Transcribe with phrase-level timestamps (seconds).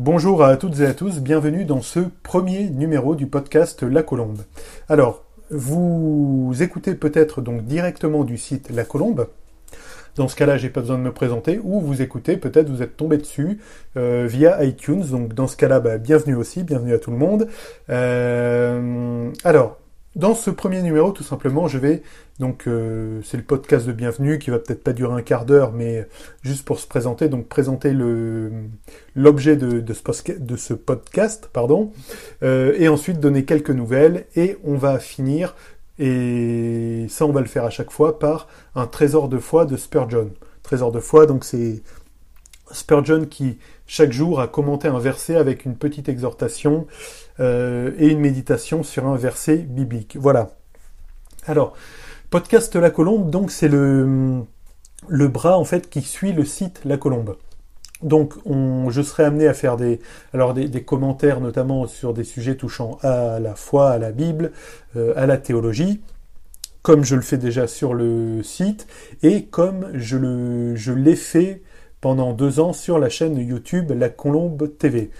[0.00, 4.42] Bonjour à toutes et à tous, bienvenue dans ce premier numéro du podcast La Colombe.
[4.88, 9.26] Alors, vous écoutez peut-être donc directement du site La Colombe.
[10.14, 11.58] Dans ce cas-là, j'ai pas besoin de me présenter.
[11.64, 13.58] Ou vous écoutez, peut-être vous êtes tombé dessus
[13.96, 15.02] euh, via iTunes.
[15.02, 17.48] Donc dans ce cas-là, bah, bienvenue aussi, bienvenue à tout le monde.
[17.90, 19.80] Euh, alors,
[20.16, 22.02] dans ce premier numéro, tout simplement, je vais
[22.38, 25.72] donc euh, c'est le podcast de bienvenue qui va peut-être pas durer un quart d'heure,
[25.72, 26.06] mais
[26.42, 28.52] juste pour se présenter, donc présenter le
[29.14, 31.92] l'objet de, de ce podcast, pardon,
[32.42, 35.56] euh, et ensuite donner quelques nouvelles et on va finir
[35.98, 38.46] et ça on va le faire à chaque fois par
[38.76, 40.30] un trésor de foi de Spurgeon.
[40.62, 41.82] Trésor de foi, donc c'est
[42.72, 46.86] Spurgeon qui chaque jour a commenté un verset avec une petite exhortation
[47.40, 50.16] euh, et une méditation sur un verset biblique.
[50.20, 50.50] Voilà.
[51.46, 51.74] Alors,
[52.30, 54.42] podcast La Colombe, donc c'est le,
[55.08, 57.36] le bras en fait qui suit le site La Colombe.
[58.02, 60.00] Donc, on, je serai amené à faire des,
[60.84, 64.52] commentaires notamment sur des sujets touchant à la foi, à la Bible,
[64.96, 66.00] euh, à la théologie,
[66.82, 68.86] comme je le fais déjà sur le site
[69.22, 71.62] et comme je l'ai fait
[72.00, 75.10] pendant deux ans sur la chaîne YouTube La Colombe TV.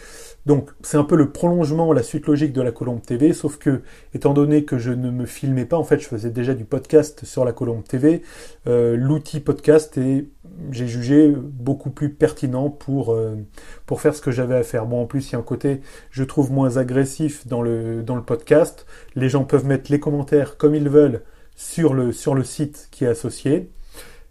[0.49, 3.83] Donc c'est un peu le prolongement, la suite logique de la Colombe TV, sauf que
[4.15, 7.27] étant donné que je ne me filmais pas, en fait je faisais déjà du podcast
[7.27, 8.23] sur la Colombe TV,
[8.67, 10.25] euh, l'outil podcast est,
[10.71, 13.35] j'ai jugé beaucoup plus pertinent pour, euh,
[13.85, 14.87] pour faire ce que j'avais à faire.
[14.87, 18.17] Bon en plus il y a un côté, je trouve moins agressif dans le, dans
[18.17, 21.25] le podcast, les gens peuvent mettre les commentaires comme ils veulent
[21.57, 23.69] sur le, sur le site qui est associé.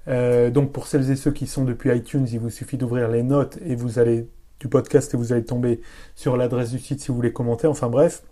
[0.07, 3.23] Euh, donc pour celles et ceux qui sont depuis iTunes, il vous suffit d'ouvrir les
[3.23, 4.27] notes et vous allez
[4.59, 5.81] du podcast et vous allez tomber
[6.15, 7.67] sur l'adresse du site si vous voulez commenter.
[7.67, 8.23] Enfin bref,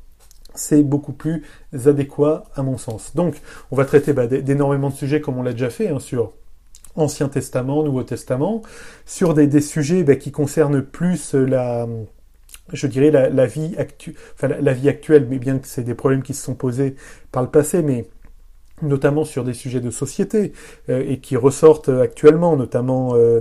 [0.54, 1.44] c'est beaucoup plus
[1.86, 3.16] adéquat à mon sens.
[3.16, 6.34] Donc on va traiter bah, d'énormément de sujets comme on l'a déjà fait hein, sur
[6.96, 8.62] Ancien Testament, Nouveau Testament,
[9.06, 11.88] sur des, sujets bah, qui concernent plus la
[12.74, 16.24] je dirais la, vie actuelle, enfin la, vie actuelle, mais bien que c'est des problèmes
[16.24, 16.96] qui se sont posés
[17.32, 18.08] par le passé, mais
[18.82, 20.52] notamment sur des sujets de société
[20.90, 23.40] euh, et qui ressortent actuellement, notamment, euh,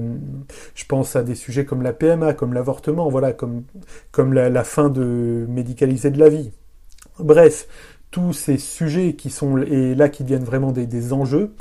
[0.74, 3.64] je pense à des sujets comme la PMA, comme l'avortement, voilà, comme
[4.12, 6.52] comme la, fin de médicaliser de la vie.
[7.18, 7.68] Bref,
[8.10, 11.54] tous ces sujets qui sont et là qui deviennent vraiment des, des enjeux.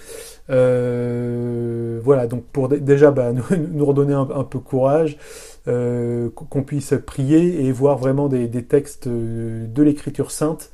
[0.49, 5.17] Euh, voilà, donc pour déjà bah, nous, redonner un, peu courage,
[5.65, 10.71] qu'on puisse prier et voir vraiment des, des textes de l'Écriture sainte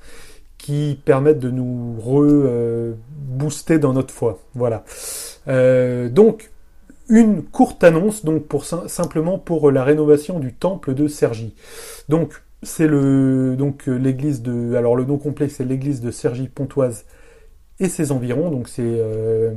[0.69, 4.37] qui permettent de nous re-booster dans notre foi.
[4.53, 4.83] Voilà.
[5.47, 6.51] Euh, donc,
[7.09, 11.55] une courte annonce donc pour simplement pour la rénovation du temple de Sergi.
[12.07, 17.05] Donc c'est le donc l'église de alors le nom complet c'est l'église de Sergi Pontoise
[17.79, 19.51] et ses environs donc c'est euh,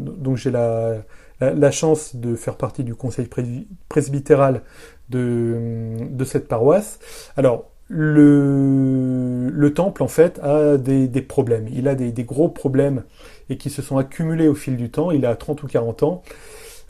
[0.00, 1.02] donc j'ai la,
[1.40, 3.28] la, chance de faire partie du conseil
[3.90, 4.62] presbytéral
[5.10, 7.00] de de cette paroisse.
[7.36, 11.68] Alors le, le temple, en fait, a des, des problèmes.
[11.72, 13.04] Il a des, des, gros problèmes
[13.48, 15.12] et qui se sont accumulés au fil du temps.
[15.12, 16.22] Il a 30 ou 40 ans.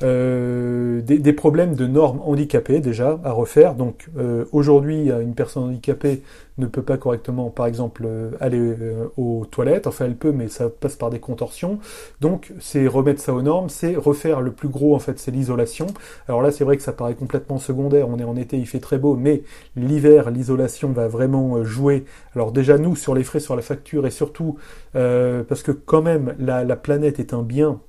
[0.02, 3.74] Euh, des, problèmes de normes handicapées déjà à refaire.
[3.74, 6.22] Donc euh, aujourd'hui, une personne handicapée
[6.58, 8.74] ne peut pas correctement, par exemple, euh, aller
[9.16, 9.86] aux toilettes.
[9.86, 11.78] Enfin, elle peut, mais ça passe par des contorsions.
[12.20, 15.86] Donc c'est remettre ça aux normes, c'est refaire le plus gros en fait, c'est l'isolation.
[16.28, 18.08] Alors là, c'est vrai que ça paraît complètement secondaire.
[18.08, 19.42] On est en été, il fait très beau, mais
[19.76, 22.04] l'hiver, l'isolation va vraiment jouer.
[22.34, 24.56] Alors déjà nous sur les frais, sur la facture et surtout
[24.92, 27.80] parce que quand même la planète est un bien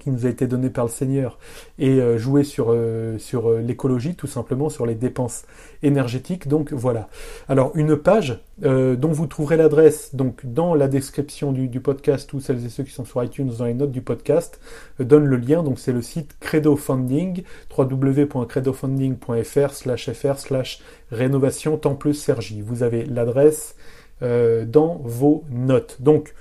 [0.00, 1.38] qui nous a été donné par le Seigneur
[1.78, 5.44] et euh, jouer sur, euh, sur euh, l'écologie, tout simplement, sur les dépenses
[5.84, 6.48] énergétiques.
[6.48, 7.08] Donc voilà.
[7.48, 12.62] Alors une page dont vous trouverez l'adresse donc dans la description du, podcast, tous celles
[12.66, 14.60] et ceux qui sont sur iTunes dans les notes du podcast,
[14.98, 15.62] donne le lien.
[15.62, 17.42] Donc c'est le site Credo Funding,
[17.74, 22.60] www.credofunding.fr slash fr slash rénovation Temple Sergi.
[22.60, 23.76] Vous avez l'adresse
[24.20, 25.96] dans vos notes.
[26.00, 26.34] Donc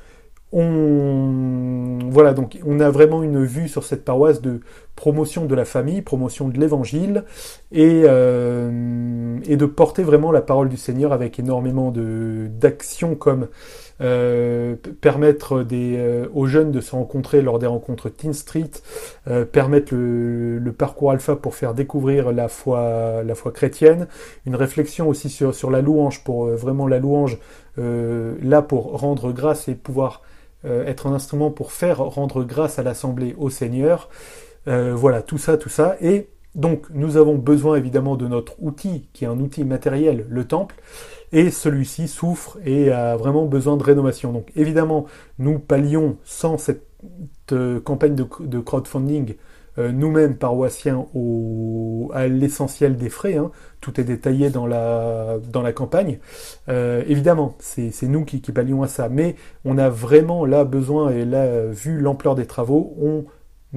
[0.52, 4.62] on voilà donc on a vraiment une vue sur cette paroisse de
[5.00, 7.24] promotion de la famille, promotion de l'évangile
[7.72, 13.48] et, euh, et de porter vraiment la parole du Seigneur avec énormément de d'actions comme
[14.02, 18.72] euh, permettre des, euh, aux jeunes de se rencontrer lors des rencontres Teen Street,
[19.54, 24.08] permettre le, le, parcours alpha pour faire découvrir la foi, la foi chrétienne,
[24.46, 27.38] une réflexion aussi sur, sur la louange pour vraiment la louange
[27.78, 30.24] là pour rendre grâce et pouvoir
[30.66, 34.10] euh, être un instrument pour faire rendre grâce à l'Assemblée au Seigneur.
[34.68, 35.96] Euh, voilà, tout ça, tout ça.
[36.02, 40.46] Et donc, nous avons besoin évidemment de notre outil, qui est un outil matériel, le
[40.46, 40.76] temple,
[41.32, 44.34] et celui-ci souffre et a vraiment besoin de rénovation.
[44.34, 45.06] Donc, évidemment,
[45.38, 46.86] nous pallions sans cette
[47.52, 49.36] euh, campagne de, crowdfunding
[49.78, 51.06] nous-mêmes paroissiens
[52.14, 53.36] à l'essentiel des frais.
[53.36, 53.52] Hein.
[53.82, 56.20] Tout est détaillé dans la, dans la campagne.
[56.68, 59.10] Euh, évidemment, c'est nous qui, qui pallions à ça.
[59.10, 59.36] Mais
[59.66, 63.26] on a vraiment là besoin, et là, vu l'ampleur des travaux, on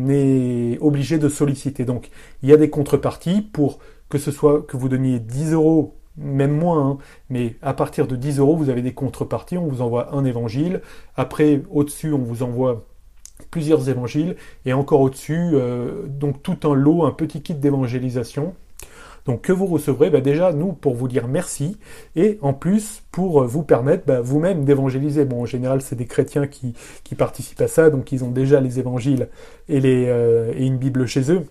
[0.09, 1.85] est obligé de solliciter.
[1.85, 2.11] Donc,
[2.43, 3.79] il y a des contreparties pour
[4.09, 6.99] que ce soit que vous donniez 10 euros même moins, hein.
[7.31, 10.83] mais à partir de 10 euros, vous avez des contreparties, on vous envoie un évangile,
[11.17, 12.85] après, au-dessus, on vous envoie
[13.51, 14.37] plusieurs évangiles,
[14.67, 18.55] et encore au-dessus, euh, donc tout un lot, un petit kit d'évangélisation.
[19.25, 21.79] Donc que vous recevrez bah, déjà, nous, pour vous dire merci,
[22.17, 25.25] et en plus pour vous permettre bah, vous-même d'évangéliser.
[25.25, 26.75] Bon, en général, c'est des chrétiens qui,
[27.17, 29.29] participent à ça, donc ils ont déjà les évangiles
[29.69, 31.45] et, euh, une Bible chez eux.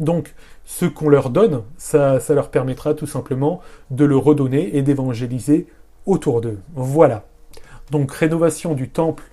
[0.00, 0.34] Donc,
[0.64, 3.60] ce qu'on leur donne, ça leur permettra tout simplement
[3.90, 5.66] de le redonner et d'évangéliser
[6.04, 6.58] autour d'eux.
[6.74, 7.24] Voilà.
[7.90, 9.24] Donc, rénovation du temple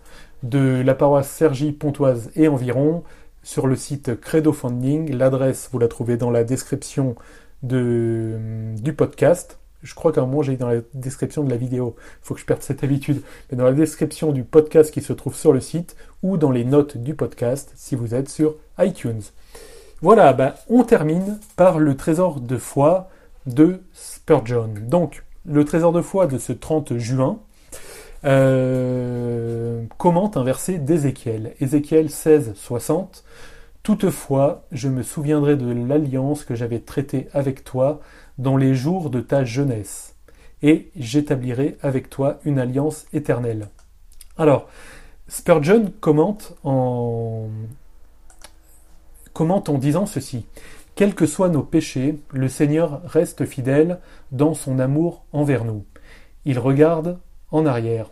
[0.46, 3.04] de la paroisse Sergi Pontoise et environ
[3.42, 5.12] sur le site Credo Funding.
[5.16, 7.16] L'adresse, vous la trouvez dans la description
[7.64, 8.38] de,
[8.80, 9.58] du podcast.
[9.82, 11.96] Je crois qu'à un moment, j'ai dans la description de la vidéo.
[11.98, 13.22] Il faut que je perde cette habitude.
[13.50, 16.64] Mais dans la description du podcast qui se trouve sur le site ou dans les
[16.64, 19.22] notes du podcast si vous êtes sur iTunes.
[20.02, 23.10] Voilà, bah, on termine par le trésor de foi
[23.48, 24.70] de Spurgeon.
[24.82, 27.40] Donc, le trésor de foi de ce 30 juin,
[28.26, 31.54] euh, commente un verset d'Ézéchiel.
[31.60, 33.24] Ézéchiel 16, 60.
[33.84, 38.02] Toutefois, je me souviendrai de l'alliance que j'avais traitée avec toi
[38.40, 40.16] dans les jours de ta jeunesse,
[40.64, 43.70] et j'établirai avec toi une alliance éternelle.
[44.38, 44.68] Alors,
[45.28, 47.48] Spurgeon commente en,
[49.34, 50.48] commente en disant ceci.
[50.96, 54.00] Quels que soient nos péchés, le Seigneur reste fidèle
[54.32, 55.86] dans son amour envers nous.
[56.46, 57.20] Il regarde
[57.52, 58.10] en arrière.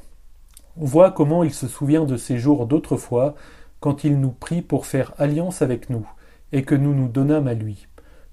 [0.76, 3.36] On voit comment il se souvient de ces jours d'autrefois,
[3.80, 6.08] quand il nous prit pour faire alliance avec nous,
[6.52, 7.88] et que nous nous donnâmes à lui.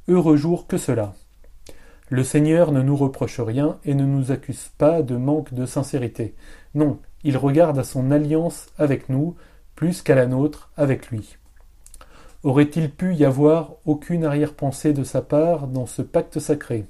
[0.09, 1.15] Heureux jour que cela.
[2.09, 6.35] Le Seigneur ne nous reproche rien et ne nous accuse pas de manque de sincérité.
[6.75, 9.37] Non, il regarde à son alliance avec nous,
[9.77, 11.37] plus qu'à la nôtre avec lui.
[12.43, 16.87] Aurait-il pu y avoir aucune arrière-pensée de sa part dans ce pacte sacré?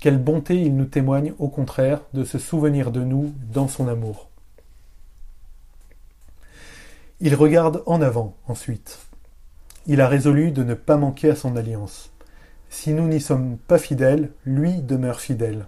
[0.00, 4.28] Quelle bonté il nous témoigne, au contraire, de se souvenir de nous dans son amour.
[7.20, 8.98] Il regarde en avant, ensuite.
[9.86, 12.10] Il a résolu de ne pas manquer à son alliance.
[12.70, 15.66] Si nous n'y sommes pas fidèles, lui demeure fidèle.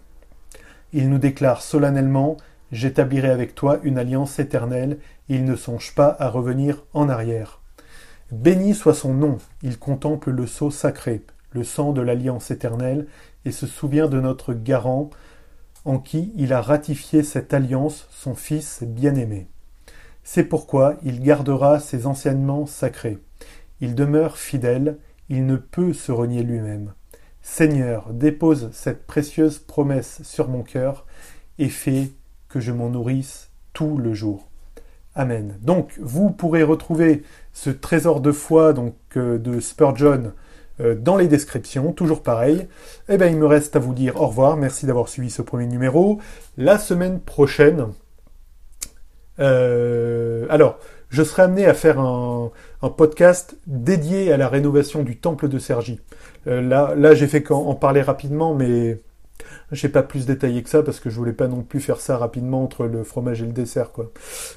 [0.92, 2.36] Il nous déclare solennellement
[2.72, 4.96] J'établirai avec toi une alliance éternelle,
[5.28, 7.60] il ne songe pas à revenir en arrière.
[8.30, 13.06] Béni soit son nom, il contemple le sceau sacré, le sang de l'alliance éternelle,
[13.44, 15.10] et se souvient de notre garant,
[15.84, 19.48] en qui il a ratifié cette alliance, son Fils bien-aimé.
[20.22, 23.18] C'est pourquoi il gardera ses enseignements sacrés.
[23.80, 26.92] Il demeure fidèle, il ne peut se renier lui-même.
[27.42, 31.06] Seigneur, dépose cette précieuse promesse sur mon cœur
[31.58, 32.12] et fais
[32.48, 34.48] que je m'en nourrisse tout le jour.
[35.14, 35.58] Amen.
[35.60, 40.32] Donc, vous pourrez retrouver ce trésor de foi donc euh, de Spurgeon
[40.98, 42.66] dans les descriptions, toujours pareil.
[43.08, 44.56] Eh bien, il me reste à vous dire au revoir.
[44.56, 46.18] Merci d'avoir suivi ce premier numéro.
[46.56, 47.88] La semaine prochaine,
[49.38, 50.78] euh, alors,
[51.10, 52.50] je serai amené à faire un,
[52.96, 56.00] podcast dédié à la rénovation du temple de Sergi.
[56.46, 59.00] Euh, là, j'ai fait qu'en parler rapidement, mais
[59.70, 62.16] j'ai pas plus détaillé que ça parce que je voulais pas non plus faire ça
[62.16, 63.90] rapidement entre le fromage et le dessert.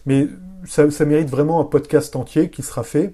[0.06, 0.28] Mais
[0.66, 3.14] ça mérite vraiment un podcast entier qui sera fait.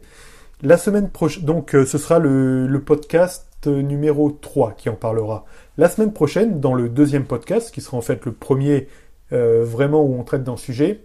[0.64, 5.44] La semaine prochaine, donc euh, ce sera le, podcast numéro 3 qui en parlera.
[5.78, 8.88] La semaine prochaine, dans le deuxième podcast, qui sera en fait le premier
[9.34, 11.04] euh, vraiment où on traite d'un sujet,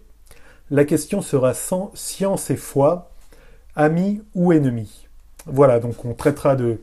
[0.71, 3.11] la question sera sans science et foi,
[3.75, 5.07] amis ou ennemis.
[5.47, 6.79] Voilà, donc on traitera de,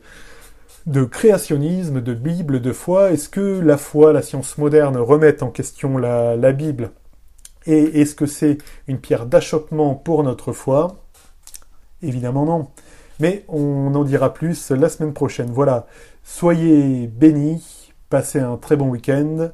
[1.04, 3.12] créationnisme, de Bible, de foi.
[3.12, 6.90] Est-ce que la foi, la science moderne remettent en question la Bible?
[7.66, 11.03] Et est-ce que c'est une pierre d'achoppement pour notre foi?
[12.04, 12.68] Évidemment non.
[13.20, 15.50] Mais on en dira plus la semaine prochaine.
[15.50, 15.86] Voilà.
[16.22, 19.50] Soyez bénis, passez un très bon week-end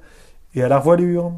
[0.54, 1.32] et à la revoilure.